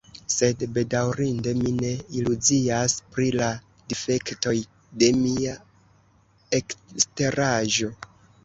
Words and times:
Sed 0.35 0.61
bedaŭrinde 0.75 1.51
mi 1.59 1.73
ne 1.81 1.91
iluzias 2.21 2.95
pri 3.17 3.27
la 3.41 3.51
difektoj 3.93 4.57
de 5.03 5.13
mia 5.21 5.55
eksteraĵo. 6.63 7.97